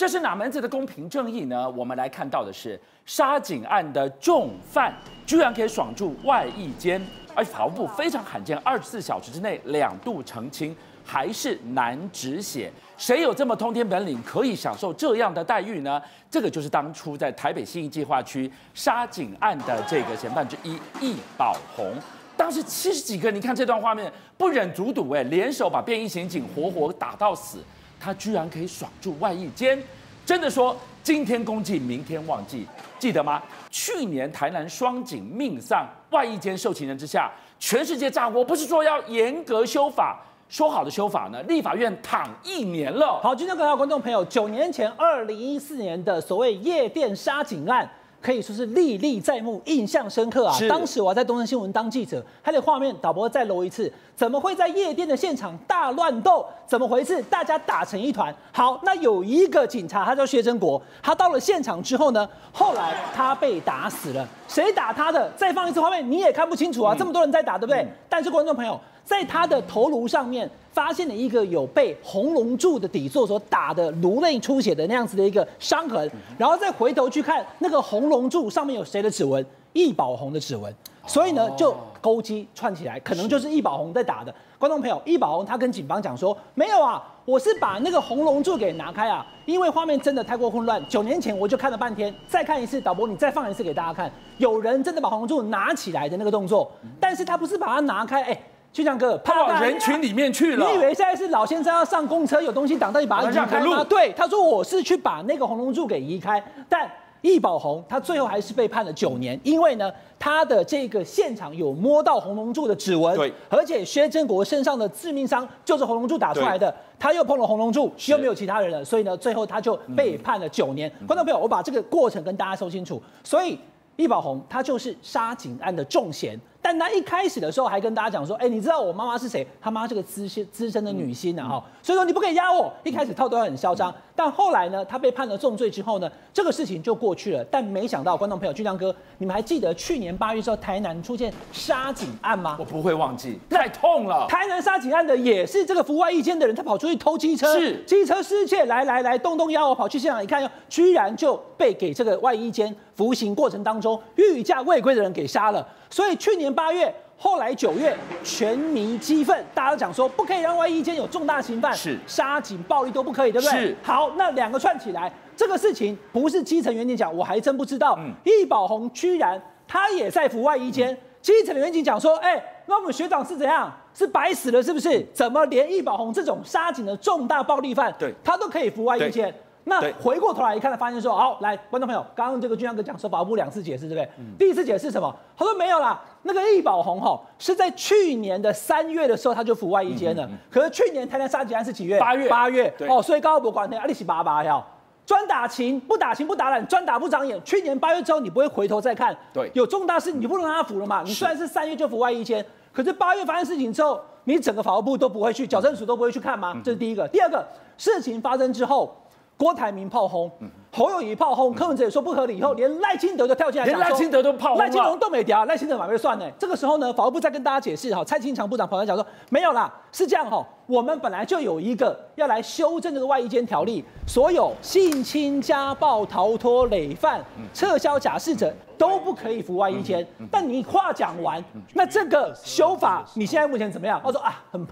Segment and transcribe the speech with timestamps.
[0.00, 1.68] 这是哪门子的公平正义呢？
[1.72, 4.94] 我们来看到的是沙井案的重犯
[5.26, 6.98] 居然可以爽住外役监，
[7.34, 10.74] 而且法务部非常罕见，二十四小时之内两度澄清，
[11.04, 12.72] 还是难止血。
[12.96, 16.00] 谁有这么通天本领，可以享受这样的待遇呢？
[16.30, 21.92] 这个就是当初在台北信义计划区沙井案的这个嫌犯之一易宝鸿。
[22.38, 27.62] 当时七十几个，你看这段画面，不忍卒睹，哎，联手把便衣刑警活活打到死。
[28.00, 29.80] 他居然可以爽住外溢间，
[30.24, 32.66] 真的说今天公祭，明天忘记，
[32.98, 33.42] 记得吗？
[33.70, 41.42] 去年台南双井命丧外溢间受情人之下，全世界炸锅，不是说要严格修法，说好的修法呢？
[41.42, 43.20] 立法院躺一年了。
[43.22, 47.88] 好，今天各位观众朋友，九年前二零一四年的所谓夜店杀警案。
[48.22, 50.54] 可以说是历历在目，印象深刻啊！
[50.68, 56.44] 当时我在东森新闻当记者，他的画面导播再揉一次，怎么会在夜店的现场大乱斗？
[56.66, 57.22] 怎么回事？
[57.22, 58.30] 大家打成一团。
[58.52, 64.28] 好，那有一个警察，他叫薛真国，他到了现场之后呢，后来他被打死了。
[64.46, 65.32] 谁打他的？
[65.38, 66.94] 再放一次画面，你也看不清楚啊！
[66.94, 67.88] 这么多人在打，对不对？
[68.10, 68.78] 但是观众朋友。
[69.02, 79.44] 在他的头颅上面发现了一个有被红龙柱的底座所打的颅内出血的那样子的一个伤痕，然后再回头去看那个红龙柱上面有谁的指纹？
[79.72, 80.72] 易宝红的指纹，
[81.06, 84.34] 所以呢就勾机串起来，可能就是易宝红在打的。
[84.58, 90.82] 观众朋友，易宝红他跟警方讲说，没有啊，我是把那个红龙柱给拿开啊，因为画面真的太过混乱。
[90.88, 96.70] 九年前我就看了半天，再看一次，导播你再放一次给大家看，有人真的把红龙柱拿起来的那个动作，
[97.00, 98.40] 但是他不是把它拿开，哎。
[98.72, 100.64] 俊相哥，他往人群里面去了。
[100.64, 103.82] 你以为现在是老先生要上公车，有东西挡到你，把它移开吗？
[103.82, 106.40] 对，他说我是去把那个红龙柱给移开。
[106.68, 106.88] 但
[107.22, 120.90] 易宝红他最后还是被判了九年，因为呢，他的这个现场有摸到红龙柱的指纹，对，而且薛振国身上的致命伤就是红龙柱打出来的，他又碰了红龙柱，又没有其他人了，所以呢，最后他就被判了九年。
[121.06, 123.58] 观众朋友，我把这个过程跟大家说清楚，所以
[123.96, 126.40] 易宝红他就是杀警案的重嫌。
[126.62, 129.46] 但他一开始的时候还跟大家讲说，哎，你知道我妈妈是谁？
[129.60, 132.72] 他妈是个资深资深的女星啊，哈，所以说你不可以压我。
[132.84, 137.44] 一开始套都很嚣张，但后来呢，他被判了重罪之后呢，这个事情就过去了。
[137.50, 142.56] 但没想到，观众朋友、俊亮哥，你们还记得去年八月时候台南出现杀警案吗？
[142.58, 144.26] 我不会忘记，太痛了。
[144.28, 155.66] 台南杀警案的也是这个服外役间的人，他跑出去偷机车，是机车失窃，来来来，动动腰，我跑去现场一看，居然就被给这个外衣间服刑过程当中御驾未归的人给杀了。
[155.90, 163.58] 所以去年八月，后来九月，全民激愤，大家都讲说不可以让外衣间有重大刑犯，是沙井暴力都不可以，对不对？
[163.58, 163.76] 是。
[163.82, 167.98] 好，那两个串起来，这个事情不是基层员警讲，我还真不知道。
[167.98, 168.12] 嗯。
[168.24, 173.70] 易宝红居然他也在服外衣间，嗯、基层的员警讲说，哎，那我们学长是怎样？
[173.92, 175.04] 是白死了是不是？
[175.12, 179.34] 怎么连易宝红这种杀警的重大暴力犯，对，他都可以服外役监？
[179.64, 184.08] 那回过头来一看，他发现说，好，来，观众朋友，刚刚这个俊相哥讲说，法务部两次解释，对不对？
[184.18, 185.14] 嗯、第一次解释什么？
[185.36, 190.24] 他说没有啦，那个易宝红哈是在去年的三月的时候他就服外役监了。
[190.24, 192.00] 嗯嗯嗯、可是去年台南沙井案是几月？
[192.00, 192.28] 八月。
[192.28, 192.72] 八月。
[192.88, 194.64] 哦，所以高博管的阿里是八八呀，
[195.04, 197.38] 专打情不打情不打懒，专打不长眼。
[197.44, 201.02] 去年八月之后你不会回头再看，对，有重大事你不能让他服了嘛？
[201.04, 206.52] 你虽然是三月就服外役监，可是八月发生事情之后，你整个法务部都不会去，矫正署都不会去看吗？
[206.56, 207.06] 嗯、这是第一个。
[207.08, 208.96] 第二个，事情发生之后。
[209.40, 210.30] 郭台铭炮轰，
[210.70, 212.36] 侯友宜炮轰，柯文哲也说不合理。
[212.36, 216.30] 以后连赖清德都跳进来，连赖清德都炮轰，赖清德都没掉，赖清德蛮会算呢。
[216.38, 227.24] 这个时候呢，法务部再跟大家解释哈，蔡清祥部长跑来讲说没有啦，是这样哈，我们本来就有一个要来修正这个外衣间条例，所有性侵、家暴、逃脱、累犯、
[227.54, 230.06] 撤销假释者都不可以服外衣间。
[230.30, 233.98] 但你话讲完，那这个修法你现在目前怎么样？
[234.04, 234.66] 他说啊，很。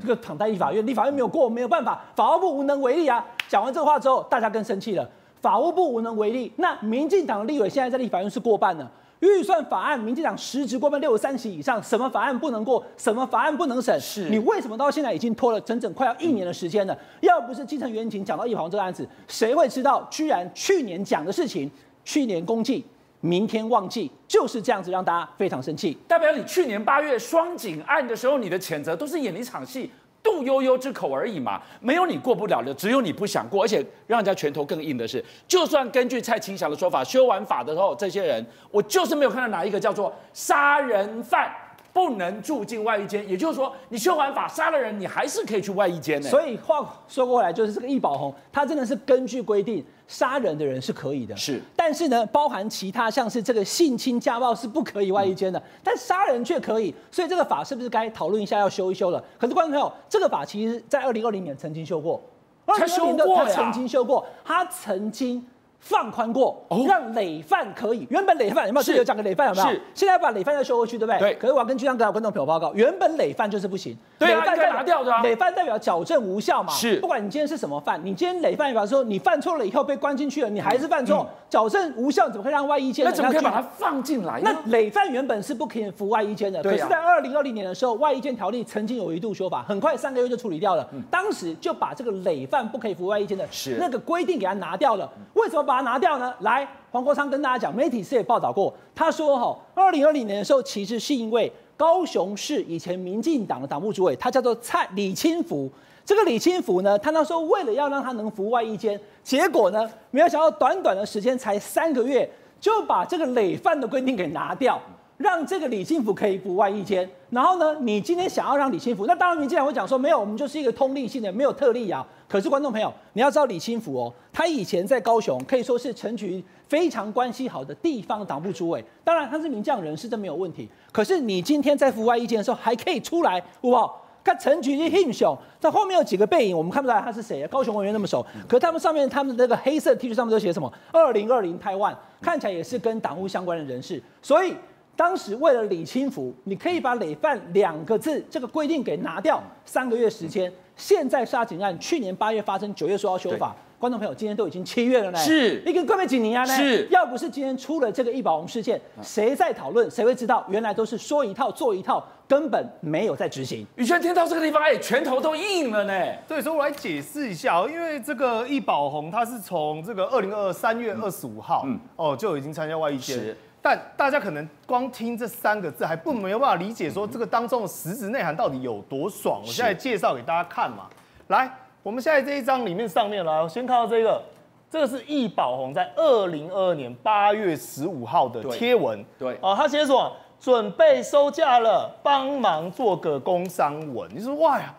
[0.00, 3.24] 这个躺在立法院，立法院没有过，没有办法，法务部无能为力啊。
[3.48, 5.08] 讲完这个话之后，大家更生气了。
[5.40, 8.90] 法务部无能为力，那民进党的立委现在在立法院是过半了。
[9.20, 13.98] 预算法案，民进党实质过半六十三席以上，什么法案不能过，什么法案不能审？
[14.00, 16.96] 是你为什么到现在已经拖了整整快要一年的时间了？
[17.20, 21.68] 要不是基层员警讲到易宝鸿这个案子，谁会知道居然去年讲的事情，
[22.04, 22.84] 去年公祭。
[23.20, 25.96] 明天忘记就是这样子，让大家非常生气。
[26.06, 29.90] 代表你去年八月双井案的时候，你的谴责都是演了一场戏，
[30.22, 33.64] 杜悠悠之口而已嘛，没有你过不了的，只有你不想过。
[33.64, 41.50] 而且让人家拳头更硬的是，就算根据蔡清祥的说法，修完法的时候，这些人我就是没有看到哪一个叫做杀人犯
[41.92, 43.28] 不能住进外衣间。
[43.28, 46.30] 也就是说，你修完法杀了人，你还是可以去外衣间的。
[46.30, 49.84] 所以话说过来，就是这个易宝红，他真的是根据规定。
[50.08, 59.22] 杀人的人是可以的，是，但是呢，包含其他像是这个性侵、家暴是不可以外遇间的，嗯、但杀人却可以，所以这个法是不是该讨论一下要修一修了？
[59.38, 62.20] 可是观众朋友，这个法其实在二零二零年曾经修过，
[62.66, 65.46] 他修过他曾经修过，他曾经。
[65.80, 68.06] 放宽过，让累犯可以。
[68.10, 68.82] 原本累犯有没有？
[68.82, 69.68] 是有讲个累犯有没有？
[69.68, 69.80] 是。
[69.94, 71.18] 现在把累犯要修回去，对不对？
[71.18, 71.34] 对。
[71.36, 73.96] 可是我要跟居上哥、观众朋友报告，原本累犯就是不行。
[74.18, 75.12] 对啊，应该拿掉的。
[75.22, 76.72] 累犯代表矫正无效嘛？
[76.72, 76.96] 是。
[77.00, 83.04] 不管你今天是什么犯，你今天累犯代表说你犯错了以后被关进去了，你还是犯错，矫正无效，怎么会让外衣监？
[83.04, 84.40] 那怎么可以把它放进来？
[84.42, 86.62] 那累犯原本是不可以服外衣监的。
[86.62, 90.86] 可是，在二零二零年的时候，外衣监条例曾经有一度修法，很快三个月就处理掉了。
[91.10, 93.46] 当时就把这个累犯不可以服外衣监的
[93.78, 95.08] 那个规定给他拿掉了。
[95.34, 96.34] 为什么把它拿掉呢？
[96.40, 105.70] 来，黄国昌跟大家讲，媒体是也报道过，他说哈，二零二零年的时候，其实是因为高雄市以前民进党的党部主委，他叫做蔡李清福，
[106.04, 112.28] 这个李清福呢，他那时候为了要让他能服外衣间，结果呢，没有想到短短的时间才三个月，
[112.58, 114.80] 就把这个累犯的规定给拿掉。
[115.18, 122.06] 让这个李清福可以服外役监，然后呢，你今天想要让李清福，那当然民进党会讲说没有，我们就是一个通例性的，没有特例啊。
[122.28, 130.68] 可是观众朋友，你要知道李清福哦，他以前在高雄可以说是陈菊非常关系好的地方党部主委，当然他是名将人士，这没有问题。
[130.92, 134.04] 可是你今天在服外役监的时候还可以出来，好不好？
[134.22, 137.48] 看陈菊的英雄，在后面有几个背影，我们看不出来他是谁啊。
[137.48, 140.72] 高雄文员那么熟，可是他们上面他们那个黑色 T 恤上面都写什么？
[140.92, 144.54] 二零二零台湾，看起来也是跟党务相关的人士，所以。
[144.98, 150.52] 当时为了李清福，你可以把累犯两个字这个规定给拿掉，三个月时间。
[150.76, 153.54] 现在杀警案去年八月发生，九月说要修法。
[153.78, 156.56] 观众朋友，今天都已经七月了呢，是一个各位几年呢？
[156.56, 159.88] 是，要不是今天出了这个易宝红事件，谁在讨论？
[159.88, 160.44] 谁会知道？
[160.48, 163.64] 原来都是说一套做一套，根本没有在执行。
[163.76, 165.92] 宇轩听到这个地方，哎，拳头都硬了呢。
[166.26, 173.36] 对，所以我来解释一下，因为这个易宝红他是从这个二零二二三月二十五号，嗯，哦就已经参加外役监。
[173.68, 179.42] 但大家可能光听这三个字还不没有办法理解，说这个当中的实质内涵到底有多爽。
[179.42, 180.86] 我现在介绍给大家看嘛。
[181.26, 181.50] 来，
[181.82, 184.22] 我们现在这一张里面上面来，我先看到这个，
[184.70, 189.04] 这个是易宝红在二零二二年八月十五号的贴文。
[189.18, 190.10] 对，哦，他写什么？
[190.40, 194.10] 准备收假了，帮忙做个工商文。
[194.14, 194.74] 你说哇呀，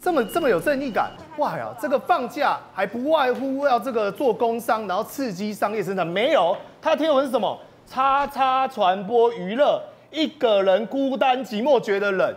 [0.00, 6.06] 这么这么有正义感，哇呀，这个放假还不外乎要这个做工商，然后刺激商业生产。
[6.06, 7.58] 没有，他贴文是什么？
[7.92, 9.78] 叉叉传播娱乐，
[10.10, 12.34] 一个人孤单寂寞觉得冷。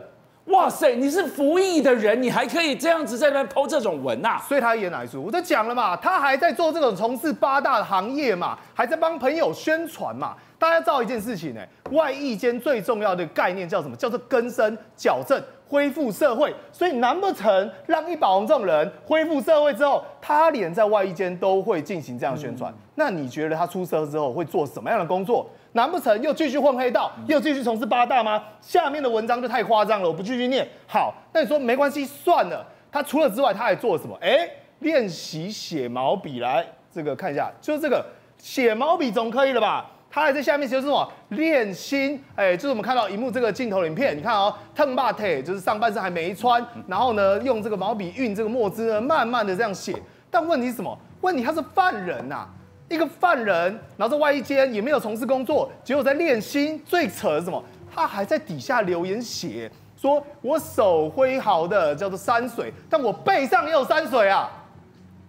[0.48, 4.44] 哇塞，你是服役的人，你还可以这样子在那边 po 这种文呐、啊？
[4.46, 5.24] 所以他演哪一出？
[5.24, 10.36] 我都讲了嘛，他还在做这种从事八大的行业嘛，还在帮朋友宣传嘛。
[10.60, 13.96] 大家知道一件事情呢、欸，外役间最重要的概念叫什么？
[13.96, 16.54] 叫做更生、矫正、恢复社会。
[16.72, 22.72] 所以难不成让一宝鸿这种人恢复社会之后，他连在外衣间都会进行这样宣传？
[22.72, 25.48] 嗯、那你觉得他出社之后会做什么样的工作？
[25.74, 28.42] 难不成又继续混黑道，又继续从事八大吗？
[28.62, 30.66] 下面的文章就太夸张了，我不继续念。
[30.88, 32.66] 好，那你说没关系，算了。
[32.90, 34.18] 他除了之外，他还做了什么？
[34.22, 38.06] 哎、欸，练习写毛笔，来这个看一下，就是这个
[38.38, 39.92] 写毛笔总可以了吧？
[40.16, 41.12] 他还在下面写什么？
[41.32, 49.94] 练心，哎、就是我们看到荧幕这个镜头影片，你看哦，烫把腿，就是上半身还没穿，然后呢，用这个毛笔运这个墨汁呢，慢慢的这样写。
[50.32, 50.98] 但问题是什么？
[51.20, 52.50] 问题他是犯人呐、啊。
[52.88, 56.82] 一个犯人，然后在外衣间也没有从事工作，结果在练心。
[56.86, 57.62] 最扯的是什么？
[57.94, 64.50] 他还在底下留言写说：“我手挥毫的叫做山水，但我背上也有山水啊。”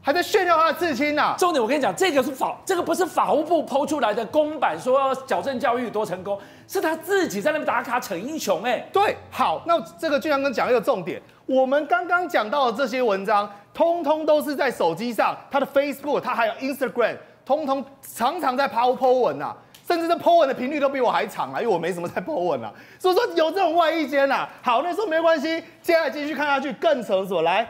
[0.07, 1.35] 还在炫耀他的刺青啊！
[1.37, 8.89] 重点我跟你讲，这个是法，这个不是法务部抛出来的公版，说矫正教育多成功，是他自己在那边打卡逞英雄哎、欸。
[8.93, 17.17] 对，好，那这个俊良哥讲一个重点，我们刚刚讲到的这些文章，通通都是在手机上，他的 Facebook，他还有 Instagram。
[17.45, 19.57] 通通常常在抛 po 文啊，
[19.89, 22.73] 甚至这 po 文的频率都比我还长啊，因为我没什么在 po 文啊。
[22.97, 27.43] 所以说有这种外役监啊，好，那时候没关系，接下来继续看下去更扯什么？
[27.43, 27.69] 来，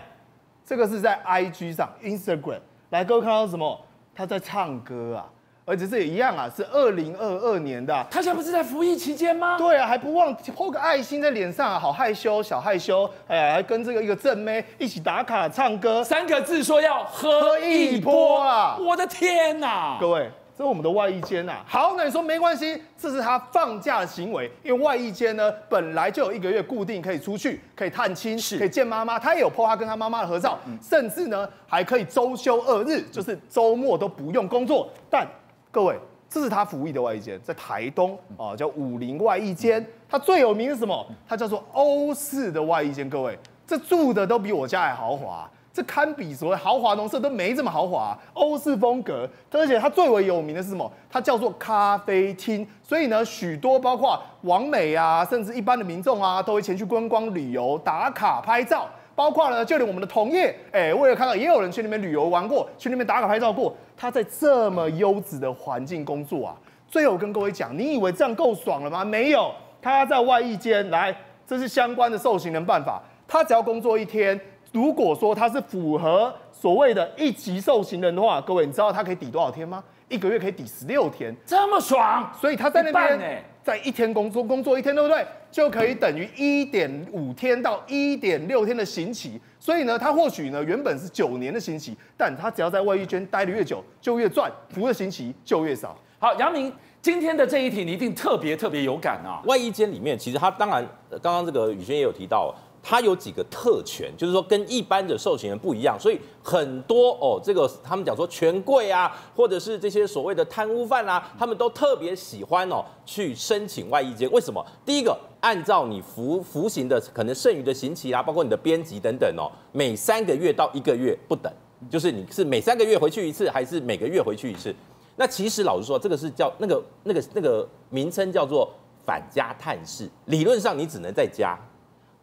[0.66, 2.58] 这个是在 IG 上 Instagram，
[2.90, 3.80] 来各位看到什么？
[4.12, 5.30] 他在唱歌啊。
[5.68, 8.06] 而且这也一样啊，是二零二二年的、啊。
[8.08, 9.58] 他现在不是在服役期间吗？
[9.58, 13.08] 对啊，还不忘泼个爱心在脸上啊，好害羞，小害羞。
[13.26, 18.78] 哎呀，还跟这个一个正妹一起打卡唱歌，三个字说要喝一波啊！
[18.80, 19.98] 我的天哪！
[20.00, 21.62] 各位，这是我们的外衣间呐。
[21.66, 29.18] 好，那你说没关系，这是他放假的行为，因为外衣间呢本来就有一个月固定可以出去，可以探亲，是可以见妈妈。
[29.18, 35.26] 他也有 po 他跟他妈妈的合照，嗯、甚至呢还可以周休二日，就是周末都不用工作，但。
[35.70, 35.94] 各位，
[36.30, 41.06] 这是他服役的外衣间，在台东啊，叫武林外衣间，它最有名是什么？
[41.28, 43.10] 它叫做欧式的外衣间。
[43.10, 49.28] 各位，这住的都比我家还豪华，这堪比所谓豪华农舍都没这么豪华，欧式风格。
[49.50, 50.90] 而且它最为有名的是什么？
[51.10, 52.66] 它叫做咖啡厅。
[52.82, 58.88] 所以呢，许多包括网美啊，甚至一般的民众啊，都会前去观光旅游、打卡拍照。
[59.14, 63.74] 包括呢就连我们的同业，哎，为了看到也有人去那边旅游玩过，去那边打卡拍照过。
[63.98, 66.56] 他在这么优质的环境工作啊，
[66.88, 69.04] 最后跟各位讲，你以为这样够爽了吗？
[69.04, 69.52] 没有，
[69.82, 71.14] 他在外役间来，
[71.46, 74.38] 这是相关的受刑人办法，他只要工作一天，
[74.72, 79.82] 如果说他是符合所谓的一级受刑人的话，各位你知道他可以抵多少天吗？
[80.08, 85.26] 一个月可以抵十六天，这么爽，所以他在那边在一天工作工作一天，对不对？
[85.50, 89.40] 就可以等于一点五天到一点六天的刑期。
[89.58, 95.96] 所以呢，他或许呢原本是九年的刑期，但他只要在外役监待的越久，就越赚，服的刑期就越少。
[96.18, 99.42] 好，杨明，今天的这一题你一定特别特别有感啊！
[99.46, 100.86] 外衣间里面，其实他当然
[101.20, 102.54] 刚刚这个宇轩也有提到。
[102.88, 114.30] 他有几个特权，就是说跟一般的受刑人不一样，所以很多哦，这个他们讲说权贵啊，或者是这些所谓的贪污犯啊，他们都特别喜欢哦去申请外役监。
[114.30, 114.64] 为什么？
[114.84, 121.52] 第一个，按照你服服刑的可能剩余的刑期啊，包括你的编辑等等哦，每三个月到一个月不等，
[121.90, 124.72] 就是你是每三个月回去一次，还是每个月回去一次？
[125.16, 128.72] 那其实老实说，这个是叫那个那个那个名称叫做
[129.04, 131.58] 返家探视，理论上你只能在家。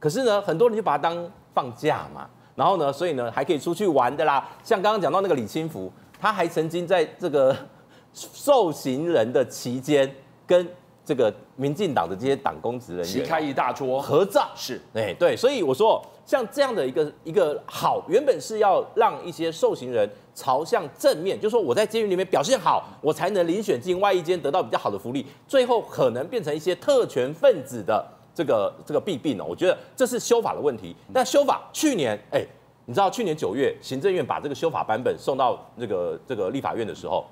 [0.04, 4.46] 可是呢，很多人就把它当放假嘛，然后呢，所以呢，还可以出去玩的啦。
[4.62, 7.56] 像刚刚讲到那个李清福，他还曾经在这个
[8.12, 10.14] 受刑人的期间，
[10.46, 10.68] 跟
[11.06, 14.50] 这个民进党的这些党公职人员席开一大桌合照。
[14.58, 25.26] 是，哎，对，所以我说，像这样的一个一个好，原本是要让一些受刑人朝向正面，就是说我在监狱里面表现好，我才能遴选进外一间，得到比较好的福利。
[25.48, 28.06] 最后可能变成一些特权分子的。
[28.34, 30.96] 这个这个弊病呢，我觉得这是修法的问题。
[31.14, 32.44] 但修法去年，哎，
[32.86, 37.26] 你知道去年九月，行政院把这个修法版本送到这个这个立法院的时候，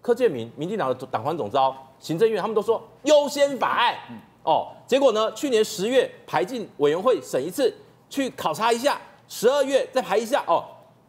[0.00, 3.94] 柯建铭、民进党的党团总召、行政院他们都说优先法案，
[4.42, 7.74] 哦，结果呢，去年十月排进委员会审一次，
[8.08, 10.64] 去考察一下，十二月再排一下，哦，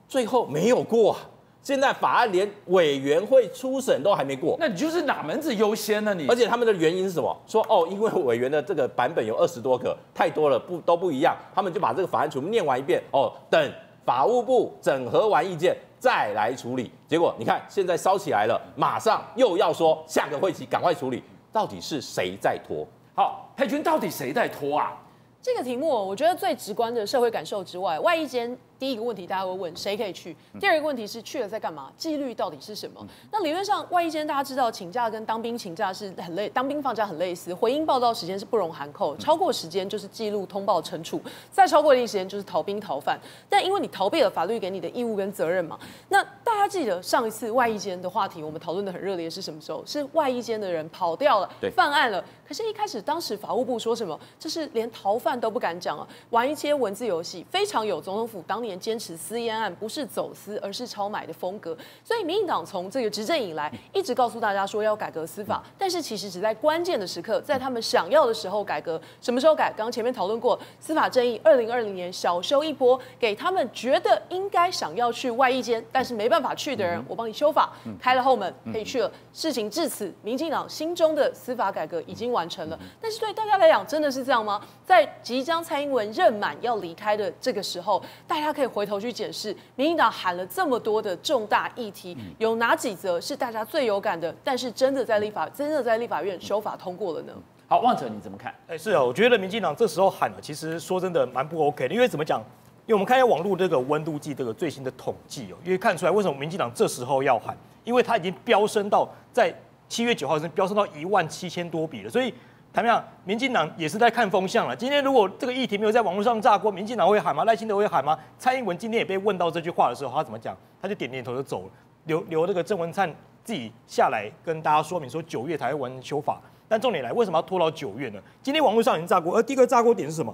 [0.07, 1.15] 最后没有过。
[1.63, 6.11] 现在法案连委员会初审都还没过，那你就是哪门子优先呢？
[6.11, 7.37] 你而且他们的原因是什么？
[7.45, 13.71] 说哦，因为委员的这个版本有二十多个，太多了，不都不一样，他们就把这个法案全部念完一遍，哦，等
[14.03, 16.91] 法务部整合完意见再来处理。
[17.07, 22.83] 结果你看现在烧起来了，马上又要说下个会期赶快处理，到底是谁在拖？
[23.13, 24.97] 好，佩君到底谁在拖啊？
[25.43, 28.57] 这个题目我觉得最直观的社会感受之外，外役监。
[28.81, 30.35] 第一个问题，大家会问谁可以去？
[30.59, 31.91] 第二个问题是去了在干嘛？
[31.95, 33.07] 纪律到底是什么？
[33.31, 37.53] 那理论上，外役间大家知道，请假跟当兵请假是很累，当兵放假很类似。
[37.53, 41.21] 回应报道时间是不容含扣，超过时间就是记录通报惩处，
[41.51, 43.19] 再超过一定时间就是逃兵逃犯。
[43.47, 45.77] 但因为你逃避了法律给你的义务跟责任嘛，
[46.09, 49.83] 那大家记得上一次外役间的话题，我们讨论的很热烈是什么时候？
[49.85, 52.25] 是外役间的人跑掉了，犯案了。
[52.47, 54.19] 可是，一开始当时法务部说什么？
[54.39, 61.77] 这是连逃犯都不敢讲啊，玩一些文字游戏，非常有总统府当年坚持私烟案不是走私，而是超买的风格。
[62.03, 69.01] 所以，民进党从这个执政以来，一直告诉大家说要改革司法，但是其实只在关键的时刻，在他们想要的时候改革。
[69.21, 69.69] 什么时候改？
[69.69, 79.09] 刚刚前面讨论过，司法正义二零二零年小修一波，给他们觉得应该想要去外役间，但是没办法去的人，我帮你修法，开了后门可以去了。
[79.31, 82.41] 事情至此，民进党心中的司法改革已经完。
[82.41, 84.59] 完成了，但是对大家来讲，真的是这样吗？
[84.83, 94.33] 在即将蔡英文任满要离开的这个时候，大家可以回头去检视，民进党喊了这么多的重大议题，有哪几则是大家最有感的？
[94.43, 97.33] 但是真的在立法，真的在立法院修法通过了呢？
[97.67, 98.53] 好，旺哲你怎么看？
[98.67, 102.39] 哎，是啊，我觉得民进党这时候喊，其实说真的蛮不 OK 的，因为怎么讲？
[102.85, 109.53] 因为我们看一下网络这个温度计这个最新的统计哦，因为看出来为什么民进党这时候要喊，因为它已经飙升到在。
[109.89, 112.33] 七月九号已经飙升到一万七千多笔了，所以
[112.73, 113.03] 怎么样？
[113.25, 114.73] 民进党也是在看风向了。
[114.73, 117.43] 今天如果这个议题没有在网络上炸锅，民进党会喊吗？
[117.43, 118.17] 赖清德会喊吗？
[118.39, 120.55] 蔡英文今天也被问到这句话的时候，他怎么讲？
[120.81, 121.71] 他就点点头就走了，
[122.05, 123.13] 留留这个郑文灿
[123.43, 126.41] 自己下来跟大家说明说九月才会完成修法。
[126.69, 128.19] 但重点来，为什么要拖到九月呢？
[128.41, 130.33] 今天网络上已经炸锅，而第一个炸锅点是什么？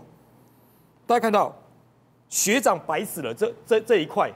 [1.07, 1.53] 大家看到
[2.29, 4.31] 学长白死了这这这一块，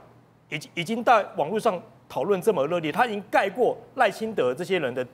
[0.49, 1.79] 已经已经在网络上。
[2.09, 5.07] 讨论这么热烈，他已经盖过赖清德这些人的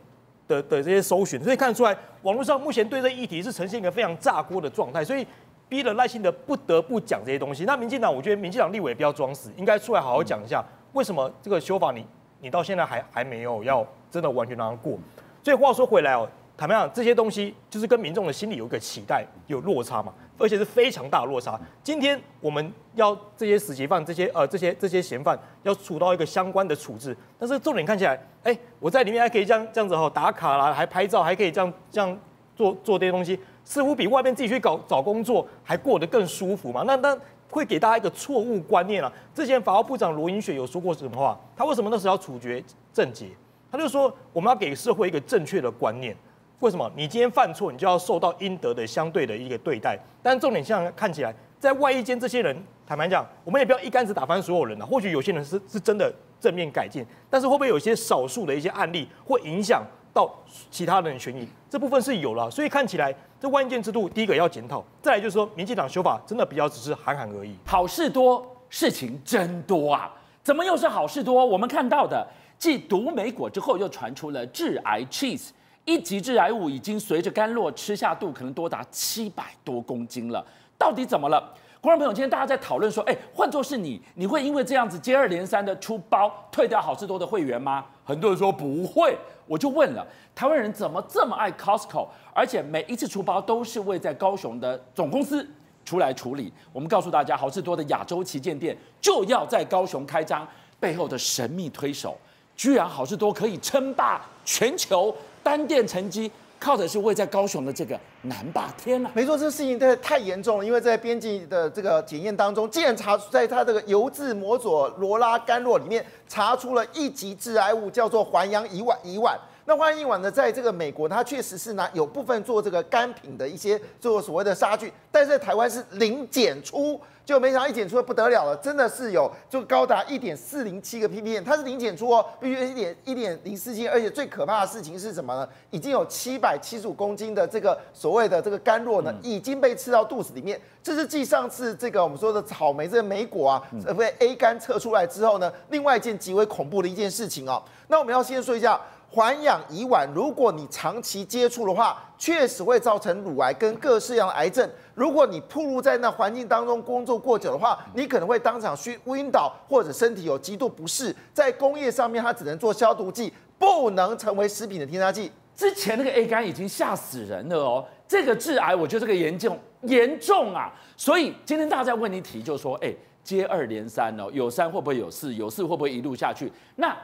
[0.48, 5.26] 的的这些搜寻，所以看得出来，网络上目前对这议题是呈现一个非常炸锅的状态，所以
[5.68, 7.66] 逼了赖清德不得不讲这些东西。
[7.66, 10.64] 那民进党，我觉得民进党立委不要装死，应该出来好好讲一下，
[10.94, 12.06] 为什么这个修法你
[12.40, 14.98] 你到现在还还没有要真的完全让它过。
[15.44, 16.28] 所以话说回来哦。
[16.58, 21.60] 坦白讲，这些东西就是跟民众的心理有一个期待有落差嘛，而且是非常大落差。
[21.84, 32.20] 今天我们要这些死刑犯、这些呃这些这些嫌犯要处到一个相关的处置，但是重点看起来，哎、我在里面还可以这样这样子哈打卡啦，还拍照，还可以这样这样
[32.56, 36.82] 做做这些东西，似乎比外面自己去搞找工作还过得更舒服嘛。
[36.88, 37.16] 那那
[37.52, 39.14] 会给大家一个错误观念啊。
[39.36, 41.40] 之前法务部长罗英雪有说过什么话？
[41.56, 43.28] 他为什么那时候要处决郑捷？
[43.72, 46.18] 他就说我们要给社会一个正确的观念。
[46.60, 46.92] 为什么？
[46.96, 49.96] 你今天犯错，你就要受到应得的相对的一个对待。
[50.24, 54.86] 但重点像看起来，在外役间这些人，坦白讲，我们也不要一竿子打翻所有人了。
[54.86, 60.34] 或许有些人是是真的正面改进，但是会不会有一些少数的一些案例会影响到
[60.72, 61.48] 其他人的权益？
[61.70, 62.50] 这部分是有了。
[62.50, 67.56] 所以看起来，这外役制度第一个要检讨，再来就是说，民进党修法真的比较只是喊喊而已。
[67.68, 70.12] 好事多，事情真多啊！
[70.42, 71.46] 怎么又是好事多？
[71.46, 75.50] 我们看到的，继毒莓果之后，又传出了致癌 cheese。
[75.88, 80.46] 一级致癌物已经随着干酪吃下肚，可能多达七百多公斤了。
[80.78, 81.42] 到底怎么了？
[81.80, 87.86] 观众朋友，今天大家在讨论说，哎，换作是你，你会因为这样子接二连三的出包退掉好事多的会员吗？
[88.04, 89.18] 很多人说不会。
[89.46, 92.06] 我就问了，台湾人怎么这么爱 Costco？
[92.34, 95.48] 而且每一次出包都是为在高雄的总公司
[95.86, 96.52] 出来处理。
[96.74, 100.46] 我们告诉大家，好事多的亚洲旗舰店就要在高雄开张，
[100.82, 102.18] 背后的神秘推手，
[102.58, 105.16] 居然好事多可以称霸全球。
[105.48, 109.10] 单店成绩靠的是位在高雄的这个南霸天呐！
[109.14, 118.94] 没错，这个事情太太严重了，因为在边境的这个检验当中，竟然查出在他这个油制摩佐罗拉干酪里面查出了一级致癌物，叫做环氧乙烷。
[119.06, 119.38] 乙烷，
[119.68, 127.00] 那环氧乙烷呢，在这个美国，它确实是拿有部分做这个干品的一些做所谓的杀菌，但是在台湾是零检出。
[127.26, 135.50] 就没想到一检出的不得了了，真的是有就高达一点四零七个 ppm，它是零检出哦，必须一点一点零四七，而且最可怕的事情是什么呢？
[135.70, 140.58] 已经有七百七十五公斤的这个所谓的这个甘酪呢，已经被吃到肚子里面。
[140.82, 143.62] 这是继上次这个我们说的草莓这个莓果啊，
[143.98, 147.62] 被 A 肝测出来之后呢，另外一件极为恐怖的一件事情哦。
[147.90, 148.80] 那我们要先说一下。
[149.10, 154.70] 环氧乙烷，如果你长期接触的话，确实会造成乳癌跟各式样的癌症。
[154.94, 161.16] 如果你暴露在那环境当中工作过久的话，你可能会当场晕晕倒，或者身体有极度不适。
[161.34, 165.32] 在工业上面，它只能做消毒剂，不能成为食品的添加剂。
[165.56, 170.72] 之前那个 A 肝已经吓死人了哦，这个致癌，我觉得这个严重严重啊。
[170.96, 172.94] 所以今天大家在问你题，就是说，哎，
[173.24, 175.34] 接二连三哦，有三会不会有四？
[175.34, 176.52] 有四会不会一路下去？
[176.76, 176.96] 那。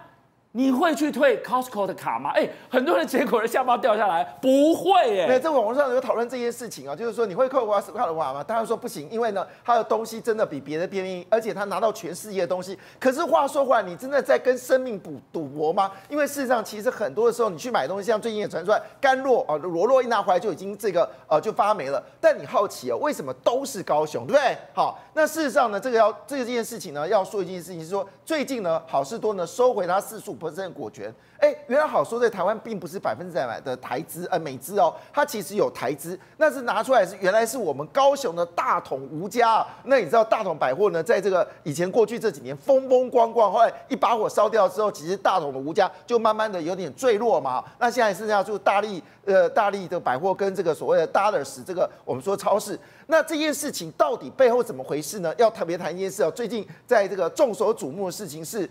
[0.56, 2.30] 你会去退 Costco 的卡吗？
[2.36, 5.26] 哎，很多人结果的下巴掉下来，不会哎。
[5.28, 8.44] 那在网络上有讨论这件事情啊，就是说你会扣 Costco 的卡吗？
[8.44, 12.78] 大家说不行，因为呢，他的东西真的比别的便宜，而且他拿到全世界的东西。
[13.00, 15.92] 可是话说回来，你真的在跟生命赌赌博吗？
[16.08, 22.04] 因为事实上，其实很多的时候你去买东西，像最近也传出来干酪啊，罗洛一拿回来就已经这个呃就发霉了。
[22.22, 24.56] 但你好奇哦，为什么都是高雄，对不对？
[24.76, 39.66] 好，那事实上呢，这个要这件事情呢，要说一件事情是说，最近呢，好事多呢收回它四十五%果权，哎，原来好说在台湾并不是百分之百的台资，呃，美资哦，它其实有台资，那是拿出来是原来是我们高雄的大统吴家。
[39.86, 47.64] 那你知道大统百货呢，在这个以前过去这几年风风光光，后来一把火烧掉之后，其实大统的吴家就慢慢的有点坠落嘛。
[47.80, 52.78] 那现在剩下就大力呃大力的百货跟这个所谓的 Dollars 这个我们说超市，
[53.08, 55.34] 那这件事情到底背后怎么回事呢？
[55.38, 58.70] 要特别谈一件事哦，最近在这个众所瞩目的事情是。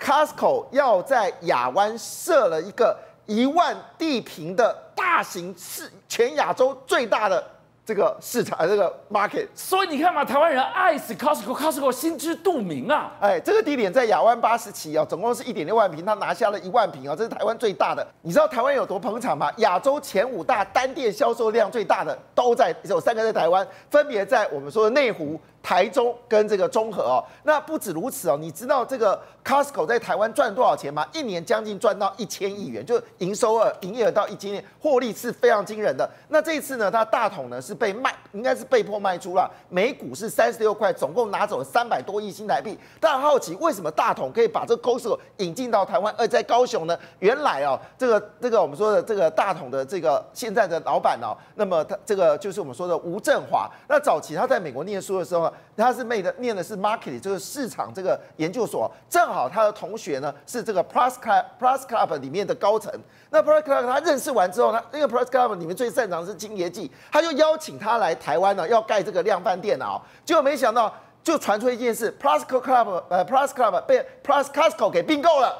[0.00, 7.42] Costco 要在亚湾设了一个一万地坪的大型市，全亚洲最大的
[7.84, 9.46] 这个市场，这个 market。
[9.54, 13.12] 所以你看嘛，台湾人爱死 Costco，Costco 心知肚明啊。
[13.20, 18.06] 哎，这个地点在亚湾八十期啊，总共是一点六万平，他拿下了一万平啊，这是台湾最大的。
[18.22, 19.50] 你知道台湾有多捧场吗？
[19.58, 25.40] 亚洲前五大单店销售量最大的都在有三个在台湾，分别在我们说的内湖。
[25.66, 31.04] 台中跟这个中和哦，那不止如此哦，你知道这个 Costco 在台湾赚多少钱吗？
[31.12, 36.08] 一年将近赚到一千亿元，就营收额、营业额到一千亿，获利是非常惊人的。
[36.28, 42.78] 那这一次呢，它大统呢是被卖，应该是被迫卖出了，每股是三十六块，总共拿走了三百多亿新台币。
[43.00, 46.96] 大家好奇为什么大统可以把这个 Costco 引进到台湾，而在高雄呢？
[47.18, 53.68] 原来哦，这个这个我们说的这个大统的这个现在的老板哦，那么他这个就是我们说的吴振华。
[53.88, 55.52] 那早期他在美国念书的时候。
[55.76, 58.90] 他是念的念的是 market，就是市场这个研究所。
[59.08, 62.92] 正好他的同学呢是这个 Plus Club Plus Club 里面的高层。
[63.30, 70.00] 那 Plus Club 他认识完之后，他那个 Plus Club 里面最擅长的是清洁剂，他就邀请他来台湾呢，要盖这个量贩店啊。
[70.24, 70.92] 结果没想到，
[71.22, 75.54] 就传出一件事，Plus Club 呃 Plus Club 被 Plus Costco 给并购了。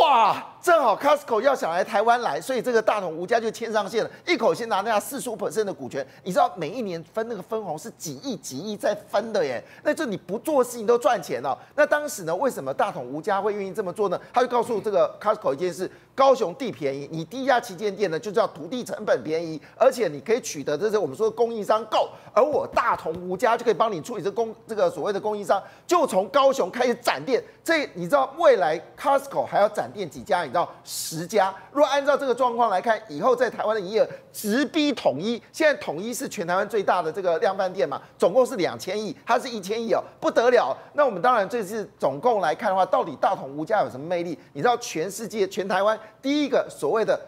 [0.00, 6.04] 哇，正好 Costco 要想来台湾来，所以这个大统吴家就牵上线了，一口气拿那四十五%的股权。
[6.22, 11.54] 你知道每一年分那个分红是几亿几亿在分的耶，那就你不做事情都赚钱了。
[11.76, 14.18] 那当时呢，为什么大统吴家会愿意这么做呢？
[14.32, 15.90] 他就告诉这个 Costco 一件事。
[16.16, 27.42] 高雄地便宜，你第一家旗舰店呢，就叫土地成本便宜，而且你可以取得这是我们说的供应商够，而我大同吴家就可以帮你处理这供这个所谓的供应商，就从高雄开始展店。
[27.64, 30.46] 这你知道未来 Costco 还要展店几家？
[30.54, 31.54] 到十家。
[31.72, 35.42] 如果按照这个状况来看，以后在台湾的营业额直逼统一。
[35.52, 40.74] 现在统一是全台湾最大的这个量贩店嘛，总共是两千亿，它是一千亿哦，不得了。
[40.94, 44.38] 那我们当然这次总共来看的话，到底大统无家有什么魅力？
[44.52, 45.98] 你知道全世界全台湾。
[46.22, 47.20] 第一个所谓的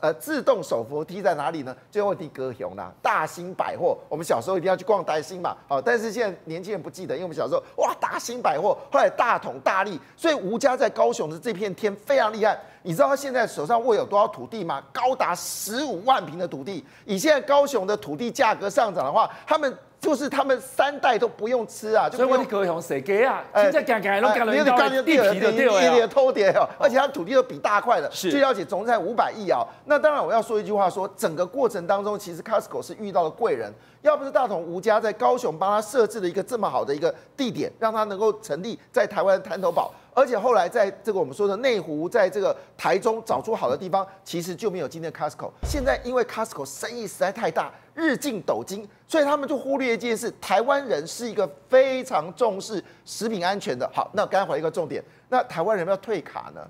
[0.00, 1.76] 呃自动手扶梯在哪里呢？
[1.90, 3.96] 最后一个高雄啦，大兴百货。
[4.08, 12.58] 我们小时候一定要去逛大兴嘛，好，但是现在年轻人不记得，因为我们小时候哇大兴百货，后来大统大利，所以无家在高雄的这片天非常厉害。
[12.82, 14.82] 你知道他现在手上握有多少土地吗？
[14.92, 16.84] 高达十五万平的土地。
[17.04, 19.76] 以现在高雄的土地价格上涨的话，他们。
[20.00, 22.08] 就是他们三代都不用吃啊。
[22.10, 23.44] 所以我的高雄谁给啊？
[23.54, 24.52] 现在讲讲都讲了
[25.02, 28.10] 地皮的地了，偷点哦，而且它土地都比大块的。
[28.10, 28.30] 是。
[28.30, 29.64] 据了解总在五百亿啊。
[29.84, 39.92] 那当然我要说一句话说，说整个过程当中，其实 Costco 是遇到了贵人，要不是大同吴家在高雄帮他设置了一个这么好的一个地点，让他能够成立在台湾滩头堡。
[40.12, 45.50] 而且后来在这个我们说的内湖，在这个台中找出好的地方，其实就没有今天的 Costco。
[45.62, 53.88] 现在因为 Costco 生意实在太大，日进斗金，所以他们就忽略一件事：台湾人是一个非常重视食品安全的。
[53.92, 56.60] 好，那刚才回一个重点，那台湾人要退卡呢？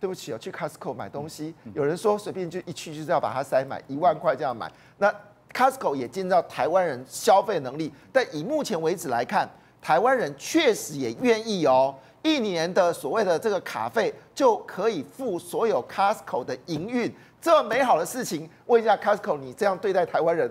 [0.00, 4.70] 对不起哦，去 Costco 买东西，有人说随便就一去就是要把它塞满一万块这样买。
[4.96, 5.14] 那
[5.52, 9.46] Costco 也见到台湾人消费能力，但以目前为止来看，
[9.82, 11.94] 台湾人确实也愿意哦。
[12.22, 20.50] 一年的所谓的这个卡费就可以付所有 Costco 的营运，这么美好的事情，问一下 Costco，你这样对待台湾人，